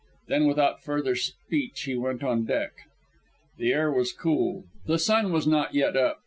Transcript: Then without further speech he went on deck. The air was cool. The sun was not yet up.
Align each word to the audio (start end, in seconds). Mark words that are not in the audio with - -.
Then 0.29 0.47
without 0.47 0.81
further 0.81 1.15
speech 1.15 1.83
he 1.83 1.93
went 1.95 2.23
on 2.23 2.43
deck. 2.45 2.71
The 3.59 3.71
air 3.71 3.91
was 3.91 4.11
cool. 4.11 4.63
The 4.87 4.97
sun 4.97 5.31
was 5.31 5.45
not 5.45 5.75
yet 5.75 5.95
up. 5.95 6.17